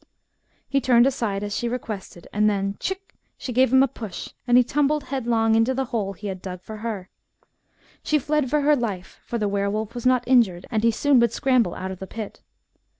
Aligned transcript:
"He 0.67 0.81
turned 0.81 1.05
aside 1.05 1.43
as 1.43 1.55
she 1.55 1.69
requested, 1.69 2.27
and 2.33 2.49
then— 2.49 2.73
tchich! 2.79 2.97
she 3.37 3.53
gave 3.53 3.71
him 3.71 3.83
a 3.83 3.87
push, 3.87 4.29
and 4.47 4.57
he 4.57 4.63
tumbled 4.63 5.03
headlong 5.03 5.53
into 5.53 5.75
the 5.75 5.85
hole 5.93 6.13
he 6.13 6.25
had 6.25 6.41
dug 6.41 6.63
for 6.63 6.77
her." 6.77 7.11
She 8.03 8.17
fled 8.17 8.49
for 8.49 8.61
her 8.61 8.75
life, 8.75 9.21
for 9.27 9.37
the 9.37 9.47
were 9.47 9.69
wolf 9.69 9.93
was 9.93 10.07
not 10.07 10.27
injured, 10.27 10.65
and 10.71 10.83
he 10.83 10.89
soon 10.89 11.19
would' 11.19 11.33
scramble 11.33 11.75
out 11.75 11.91
of 11.91 11.99
the 11.99 12.07
pit. 12.07 12.41